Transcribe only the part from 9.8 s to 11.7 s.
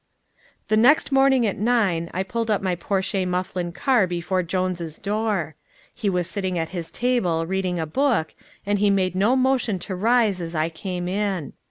rise as I came in.